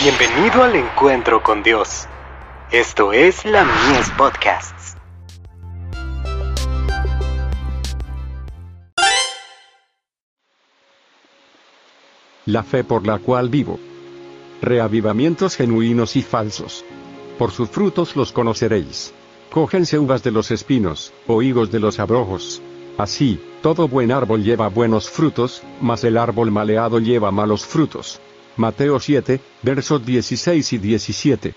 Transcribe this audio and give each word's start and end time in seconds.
Bienvenido 0.00 0.62
al 0.62 0.76
encuentro 0.76 1.42
con 1.42 1.64
Dios. 1.64 2.06
Esto 2.70 3.12
es 3.12 3.44
la 3.44 3.64
Mies 3.64 4.08
Podcasts. 4.10 4.96
La 12.46 12.62
fe 12.62 12.84
por 12.84 13.04
la 13.08 13.18
cual 13.18 13.48
vivo. 13.48 13.80
Reavivamientos 14.62 15.56
genuinos 15.56 16.14
y 16.14 16.22
falsos. 16.22 16.84
Por 17.36 17.50
sus 17.50 17.68
frutos 17.68 18.14
los 18.14 18.30
conoceréis. 18.30 19.12
Cógense 19.50 19.98
uvas 19.98 20.22
de 20.22 20.30
los 20.30 20.52
espinos, 20.52 21.12
o 21.26 21.42
higos 21.42 21.72
de 21.72 21.80
los 21.80 21.98
abrojos. 21.98 22.62
Así, 22.98 23.40
todo 23.62 23.88
buen 23.88 24.12
árbol 24.12 24.44
lleva 24.44 24.68
buenos 24.68 25.10
frutos, 25.10 25.64
mas 25.80 26.04
el 26.04 26.18
árbol 26.18 26.52
maleado 26.52 27.00
lleva 27.00 27.32
malos 27.32 27.66
frutos. 27.66 28.20
Mateo 28.58 28.98
7, 28.98 29.40
versos 29.62 30.04
16 30.04 30.72
y 30.72 30.78
17. 30.78 31.54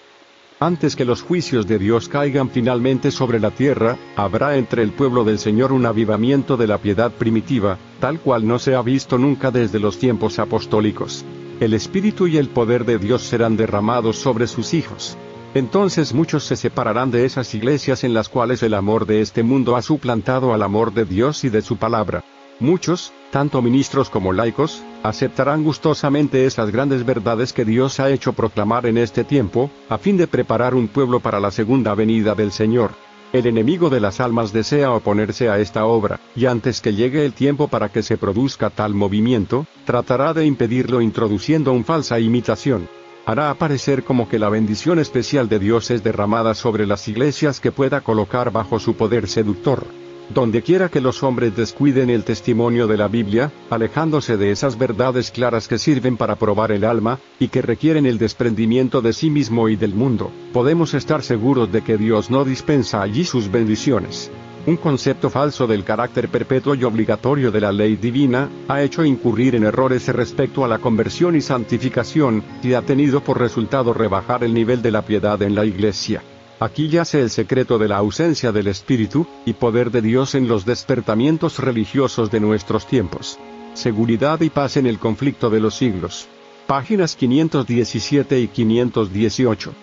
Antes 0.60 0.96
que 0.96 1.04
los 1.04 1.24
juicios 1.24 1.66
de 1.66 1.80
Dios 1.80 2.08
caigan 2.08 2.52
finalmente 2.52 3.10
sobre 3.10 3.40
la 3.40 3.50
tierra, 3.50 3.98
habrá 4.16 4.56
entre 4.56 4.84
el 4.84 4.92
pueblo 4.92 5.24
del 5.24 5.40
Señor 5.40 5.72
un 5.72 5.88
avivamiento 5.88 6.58
de 6.58 6.68
la 6.68 6.78
piedad 6.78 7.12
primitiva, 7.12 7.80
tal 8.00 8.20
cual 8.20 8.48
no 8.48 8.60
se 8.60 8.76
ha 8.76 8.84
visto 8.84 9.18
nunca 9.18 9.50
desde 9.50 9.80
los 9.80 9.98
tiempos 9.98 10.38
apostólicos. 10.38 11.26
El 11.60 11.74
Espíritu 11.74 12.28
y 12.28 12.38
el 12.38 12.50
poder 12.50 12.86
de 12.86 13.00
Dios 13.00 13.24
serán 13.24 13.58
derramados 13.58 14.18
sobre 14.18 14.46
sus 14.46 14.76
hijos. 14.76 15.18
Entonces 15.56 16.14
muchos 16.14 16.44
se 16.44 16.56
separarán 16.56 17.10
de 17.10 17.26
esas 17.26 17.56
iglesias 17.56 18.04
en 18.04 18.14
las 18.14 18.30
cuales 18.30 18.62
el 18.62 18.76
amor 18.76 19.08
de 19.08 19.22
este 19.22 19.42
mundo 19.42 19.76
ha 19.76 19.82
suplantado 19.82 20.54
al 20.54 20.62
amor 20.62 20.94
de 20.94 21.06
Dios 21.06 21.44
y 21.46 21.50
de 21.50 21.64
su 21.64 21.78
palabra. 21.78 22.24
Muchos, 22.62 23.12
tanto 23.32 23.60
ministros 23.64 24.12
como 24.12 24.34
laicos, 24.34 24.84
aceptarán 25.02 25.64
gustosamente 25.64 26.46
esas 26.46 26.70
grandes 26.70 27.04
verdades 27.04 27.54
que 27.54 27.66
Dios 27.66 28.00
ha 28.00 28.12
hecho 28.12 28.34
proclamar 28.34 28.86
en 28.86 29.00
este 29.00 29.24
tiempo, 29.24 29.72
a 29.90 29.98
fin 29.98 30.16
de 30.16 30.28
preparar 30.28 30.76
un 30.76 30.88
pueblo 30.88 31.22
para 31.22 31.40
la 31.40 31.50
segunda 31.50 31.96
venida 31.96 32.36
del 32.36 32.52
Señor. 32.52 32.92
El 33.34 33.48
enemigo 33.48 33.90
de 33.90 34.00
las 34.00 34.20
almas 34.20 34.54
desea 34.54 34.92
oponerse 34.92 35.50
a 35.50 35.58
esta 35.58 35.86
obra, 35.86 36.20
y 36.36 36.46
antes 36.46 36.82
que 36.82 36.94
llegue 36.94 37.26
el 37.26 37.34
tiempo 37.34 37.68
para 37.68 37.90
que 37.90 38.04
se 38.04 38.16
produzca 38.16 38.70
tal 38.70 38.94
movimiento, 38.94 39.66
tratará 39.86 40.36
de 40.36 40.46
impedirlo 40.46 41.02
introduciendo 41.02 41.74
una 41.74 41.84
falsa 41.84 42.20
imitación. 42.20 42.88
Hará 43.26 43.50
aparecer 43.50 44.04
como 44.04 44.30
que 44.30 44.38
la 44.38 44.50
bendición 44.50 45.00
especial 45.00 45.50
de 45.50 45.58
Dios 45.58 45.90
es 45.90 46.04
derramada 46.04 46.54
sobre 46.54 46.86
las 46.86 47.08
iglesias 47.08 47.60
que 47.60 47.72
pueda 47.72 48.02
colocar 48.02 48.52
bajo 48.52 48.80
su 48.80 48.94
poder 48.94 49.28
seductor. 49.28 49.88
Donde 50.34 50.62
quiera 50.62 50.88
que 50.88 51.02
los 51.02 51.24
hombres 51.24 51.58
descuiden 51.58 52.10
el 52.10 52.24
testimonio 52.24 52.88
de 52.88 52.96
la 52.96 53.10
Biblia, 53.10 53.52
alejándose 53.70 54.38
de 54.38 54.52
esas 54.52 54.78
verdades 54.78 55.30
claras 55.30 55.68
que 55.68 55.78
sirven 55.78 56.16
para 56.16 56.38
probar 56.38 56.72
el 56.72 56.86
alma, 56.86 57.20
y 57.38 57.50
que 57.50 57.62
requieren 57.62 58.06
el 58.06 58.18
desprendimiento 58.18 59.02
de 59.02 59.12
sí 59.12 59.30
mismo 59.30 59.68
y 59.68 59.76
del 59.76 59.94
mundo, 59.94 60.32
podemos 60.54 60.94
estar 60.94 61.22
seguros 61.22 61.70
de 61.74 61.82
que 61.82 61.98
Dios 61.98 62.30
no 62.30 62.46
dispensa 62.46 63.02
allí 63.02 63.26
sus 63.26 63.52
bendiciones. 63.52 64.32
Un 64.66 64.78
concepto 64.78 65.30
falso 65.30 65.68
del 65.68 65.84
carácter 65.84 66.30
perpetuo 66.30 66.76
y 66.76 66.86
obligatorio 66.86 67.52
de 67.52 67.60
la 67.60 67.74
ley 67.74 67.98
divina, 67.98 68.48
ha 68.70 68.82
hecho 68.82 69.04
incurrir 69.04 69.56
en 69.56 69.66
errores 69.66 70.08
respecto 70.08 70.64
a 70.64 70.70
la 70.70 70.78
conversión 70.80 71.36
y 71.36 71.42
santificación, 71.42 72.42
y 72.64 72.72
ha 72.72 72.82
tenido 72.84 73.22
por 73.22 73.38
resultado 73.38 73.94
rebajar 73.94 74.46
el 74.46 74.54
nivel 74.54 74.82
de 74.82 74.92
la 74.92 75.02
piedad 75.02 75.42
en 75.42 75.56
la 75.56 75.66
Iglesia. 75.66 76.22
Aquí 76.62 76.88
yace 76.90 77.22
el 77.22 77.30
secreto 77.32 77.80
de 77.80 77.88
la 77.88 77.98
ausencia 77.98 78.52
del 78.52 78.68
Espíritu, 78.68 79.26
y 79.46 79.54
poder 79.54 79.90
de 79.90 80.04
Dios 80.04 80.36
en 80.36 80.48
los 80.48 80.64
despertamientos 80.64 81.58
religiosos 81.58 82.30
de 82.30 82.40
nuestros 82.40 82.86
tiempos. 82.86 83.40
Seguridad 83.74 84.40
y 84.42 84.52
paz 84.52 84.78
en 84.78 84.86
el 84.86 85.00
conflicto 85.00 85.50
de 85.50 85.60
los 85.60 85.74
siglos. 85.74 86.28
Páginas 86.68 87.16
517 87.16 88.40
y 88.40 88.48
518. 88.48 89.74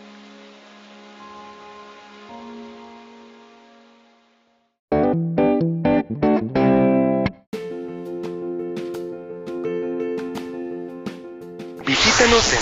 Visítanos 11.84 12.52
en 12.52 12.60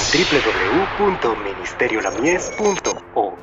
www.ministeriolamies.org 0.98 3.25